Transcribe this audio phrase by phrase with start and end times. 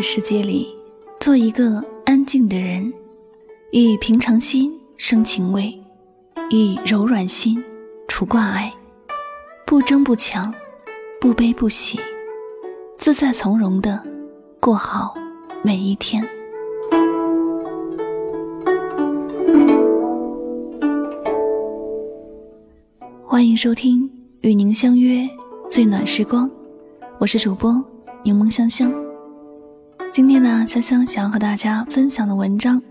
[0.00, 0.66] 的世界里，
[1.20, 2.90] 做一个安静的人，
[3.70, 5.78] 以平常心生情味，
[6.48, 7.62] 以柔软心
[8.08, 8.72] 除挂碍，
[9.66, 10.54] 不争不抢，
[11.20, 12.00] 不悲不喜，
[12.96, 14.02] 自在从容的
[14.58, 15.14] 过好
[15.62, 16.26] 每一天。
[23.26, 25.28] 欢迎收听，与您相约
[25.68, 26.50] 最暖时光，
[27.18, 27.84] 我是主播
[28.22, 28.90] 柠檬香香。
[30.12, 32.82] 今天呢，香香想要和大家分享的文章，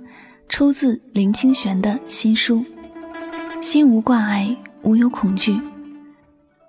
[0.47, 2.63] 出自林清玄的新书
[3.61, 5.51] 《心无挂碍，无有恐惧》。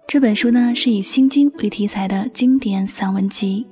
[0.08, 3.64] 这本书呢，是以心经为题材的经典散文集。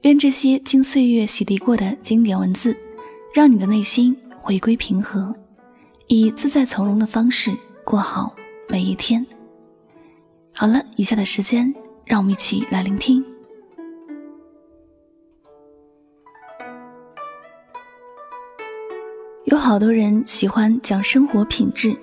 [0.00, 2.76] 愿这些经岁月洗涤过的经典文字，
[3.32, 5.32] 让你的内心回归平和，
[6.08, 8.34] 以自在从容的方式过好。
[8.68, 9.24] 每一天。
[10.52, 11.72] 好了，以下的时间，
[12.04, 13.24] 让我们一起来聆听。
[19.46, 21.96] 有好多人喜欢讲生活品质，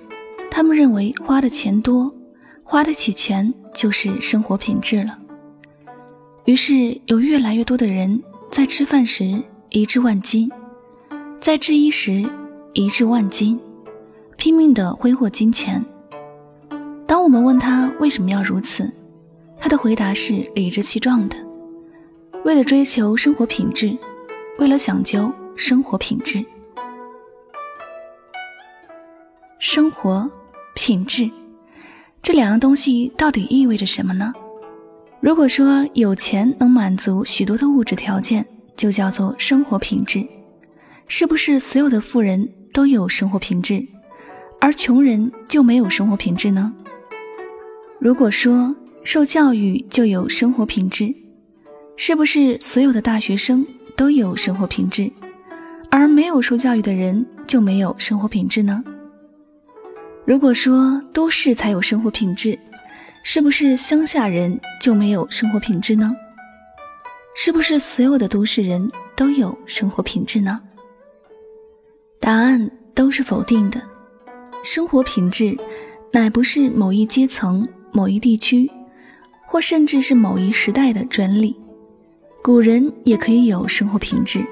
[0.50, 2.14] 他们认为花的钱多，
[2.62, 5.18] 花得起钱就是生活品质了。
[6.44, 10.50] 于是有越来越多的人在吃饭时一掷万金，
[11.40, 12.28] 在制衣时
[12.74, 13.58] 一掷万金，
[14.36, 15.82] 拼命的挥霍金钱。
[17.06, 18.92] 当我们问他为什么要如此，
[19.58, 21.36] 他的回答是理直气壮的：
[22.44, 23.96] 为了追求生活品质，
[24.58, 26.44] 为了讲究生活品质。
[29.62, 30.28] 生活
[30.74, 31.30] 品质
[32.22, 34.32] 这两样东西到底意味着什么呢？
[35.20, 38.44] 如果说有钱能满足许多的物质条件，
[38.74, 40.26] 就叫做生活品质，
[41.08, 43.86] 是不是所有的富人都有生活品质，
[44.62, 46.72] 而穷人就没有生活品质呢？
[47.98, 48.74] 如果说
[49.04, 51.14] 受教育就有生活品质，
[51.98, 55.12] 是不是所有的大学生都有生活品质，
[55.90, 58.82] 而没有受教育的人就没有生活品质呢？
[60.30, 62.56] 如果说都市才有生活品质，
[63.24, 66.14] 是不是乡下人就没有生活品质呢？
[67.34, 70.60] 是不是所有的都市人都有生活品质呢？
[72.20, 73.82] 答案都是否定的。
[74.62, 75.58] 生活品质
[76.12, 77.68] 乃不是某一阶层。
[77.90, 78.70] 某一地区，
[79.48, 81.56] 或甚至是某一时代的专利，
[82.40, 84.46] 古人也可以有生活品质，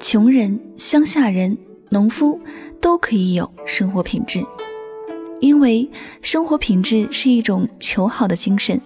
[0.00, 1.56] 穷人、乡下人、
[1.88, 2.40] 农夫
[2.80, 4.44] 都可以有生活品质，
[5.44, 5.86] 因为
[6.22, 8.80] 生活品质是一种求好的精神，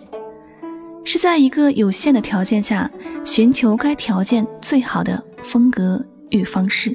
[1.05, 2.91] 是在一个有限的条件下
[3.25, 6.93] 寻求该条件最好的风格与方式。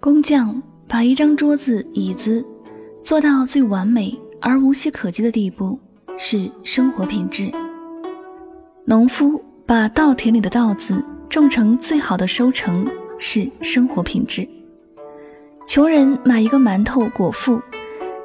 [0.00, 2.44] 工匠把一张桌子、椅子
[3.04, 4.20] 做到最完美。
[4.40, 5.78] 而无懈可击的地步
[6.18, 7.50] 是生活品质。
[8.84, 12.86] 农夫把稻田里的稻子种成最好的收成
[13.18, 14.46] 是生活品质。
[15.66, 17.58] 穷人买一个馒头果腹，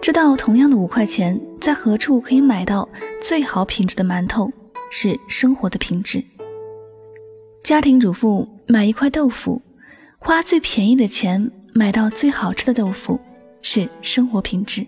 [0.01, 2.87] 知道同样的五块钱在何处可以买到
[3.21, 4.51] 最好品质的馒头
[4.89, 6.23] 是生活的品质。
[7.63, 9.61] 家庭主妇买一块豆腐，
[10.17, 13.19] 花最便宜的钱买到最好吃的豆腐
[13.61, 14.87] 是生活品质。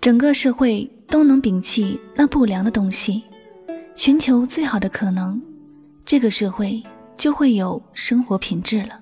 [0.00, 3.22] 整个社会都能摒弃那不良的东西，
[3.94, 5.40] 寻求最好的可能，
[6.06, 6.82] 这个社会
[7.18, 8.98] 就会有生活品质了。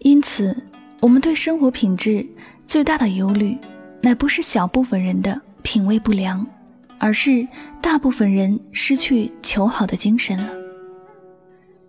[0.00, 0.56] 因此，
[1.00, 2.26] 我们对生活品质
[2.66, 3.56] 最大的忧虑，
[4.02, 6.46] 乃不是小部分人的品味不良，
[6.98, 7.46] 而是
[7.80, 10.52] 大部分人失去求好的精神了。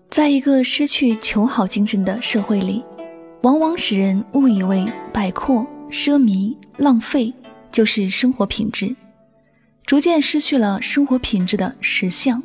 [0.09, 2.83] 在一个失去求好精神的社会里，
[3.41, 7.33] 往往使人误以为摆阔、奢靡、浪费。
[7.71, 8.95] 就是生活品质，
[9.87, 12.39] 逐渐失去了生活品质的实相，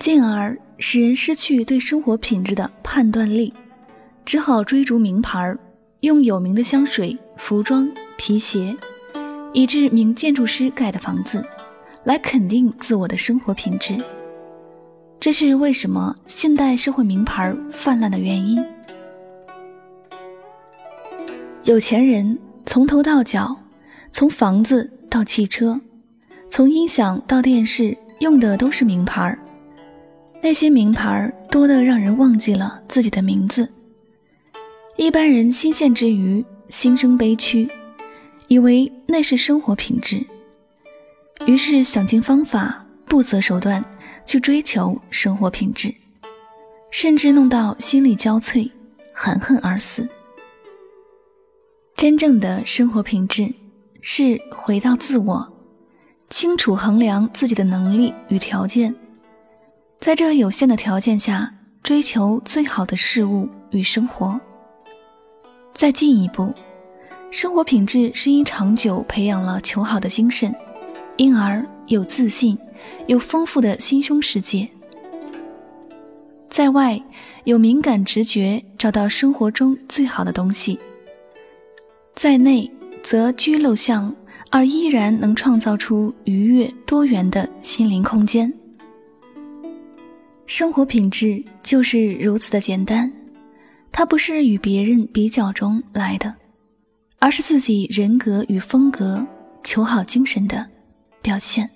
[0.00, 3.54] 进而使人失去对生活品质的判断力，
[4.24, 5.56] 只好追逐名牌，
[6.00, 8.76] 用有名的香水、服装、皮鞋，
[9.52, 11.44] 以致名建筑师盖的房子，
[12.04, 13.96] 来肯定自我的生活品质。
[15.18, 18.64] 这是为什么现代社会名牌泛滥的原因。
[21.64, 23.56] 有钱人从头到脚。
[24.10, 25.78] 从房子到汽车，
[26.50, 29.38] 从音响到电视，用的都是名牌儿。
[30.42, 33.68] 那些名牌儿多得让人忘记了自己的名字。
[34.98, 37.70] 一般人新鲜之余，心生悲屈，
[38.48, 40.26] 以为那是生活品质，
[41.46, 43.82] 于是想尽方法，不择手段
[44.26, 45.94] 去追求生活品质，
[46.90, 48.68] 甚至弄到心力交瘁，
[49.14, 50.08] 含恨而死。
[51.96, 53.54] 真正的生活品质。
[54.00, 55.52] 是回到自我，
[56.30, 58.94] 清楚衡量自己的能力与条件，
[59.98, 61.52] 在这有限的条件下，
[61.82, 64.40] 追求最好的事物与生活。
[65.78, 66.52] 再进一步，
[67.30, 70.52] 生活品质是因长久培养了求好的精神，
[71.16, 72.58] 因而有自信，
[73.06, 74.68] 有丰富的心胸世界。
[76.50, 77.00] 在外
[77.44, 80.76] 有敏感直觉，找到生活中最好的东西；
[82.16, 82.68] 在内
[83.00, 84.12] 则居陋巷，
[84.50, 88.52] 而依然能创造出愉悦多元的心灵空间。
[90.44, 93.12] 生活品质就是如此的简单，
[93.90, 96.34] 它不是与别人比较中来的，
[97.18, 99.26] 而是自己人格与风格、
[99.64, 100.66] 求好精神的
[101.20, 101.68] 表现。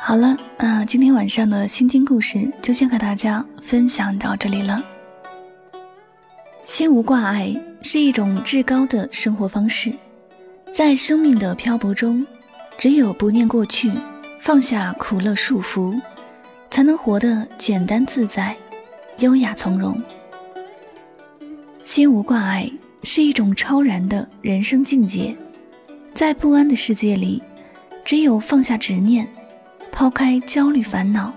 [0.00, 4.82] 好了，那今天晚上的心经故事就先和大家分享到这里了。
[6.64, 7.52] 心无挂碍
[7.82, 9.92] 是一种至高的生活方式，
[10.72, 12.26] 在生命的漂泊中。
[12.78, 13.90] 只有不念过去，
[14.40, 16.00] 放下苦乐束缚，
[16.70, 18.56] 才能活得简单自在、
[19.18, 20.00] 优雅从容。
[21.84, 22.68] 心无挂碍
[23.02, 25.36] 是一种超然的人生境界，
[26.14, 27.42] 在不安的世界里，
[28.04, 29.26] 只有放下执念，
[29.90, 31.32] 抛开焦虑烦恼，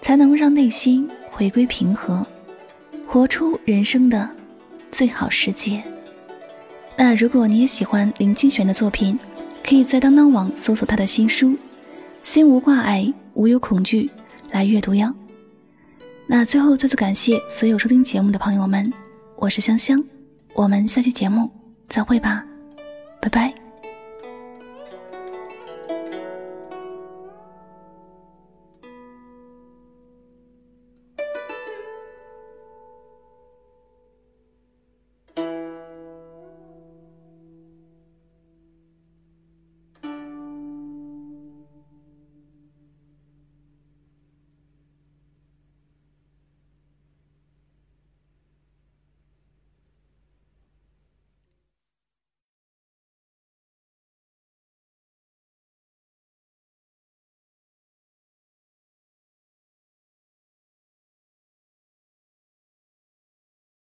[0.00, 2.26] 才能让内心回归平和，
[3.06, 4.28] 活出人生的
[4.90, 5.82] 最好世界。
[6.96, 9.18] 那如果你也喜欢林清玄的作品，
[9.66, 11.50] 可以在当当网搜索他的新书
[12.28, 14.02] 《心无挂碍，无有恐惧》
[14.50, 15.10] 来阅读哟。
[16.26, 18.92] 那最后再次感谢所有收听节目的朋友们，
[19.36, 20.04] 我是香香，
[20.52, 21.50] 我们下期节目
[21.88, 22.44] 再会吧，
[23.18, 23.67] 拜拜。